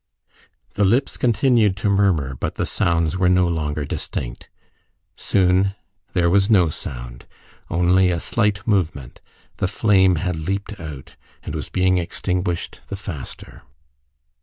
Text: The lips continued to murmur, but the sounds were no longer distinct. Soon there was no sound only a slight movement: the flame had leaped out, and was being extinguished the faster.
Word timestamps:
The 0.73 0.83
lips 0.83 1.15
continued 1.15 1.77
to 1.77 1.87
murmur, 1.87 2.33
but 2.33 2.55
the 2.55 2.65
sounds 2.65 3.17
were 3.19 3.29
no 3.29 3.47
longer 3.47 3.85
distinct. 3.85 4.49
Soon 5.15 5.75
there 6.13 6.27
was 6.27 6.49
no 6.49 6.69
sound 6.71 7.27
only 7.69 8.09
a 8.09 8.19
slight 8.19 8.65
movement: 8.65 9.21
the 9.57 9.67
flame 9.67 10.15
had 10.15 10.37
leaped 10.37 10.79
out, 10.79 11.15
and 11.43 11.53
was 11.53 11.69
being 11.69 11.99
extinguished 11.99 12.81
the 12.87 12.95
faster. 12.97 13.61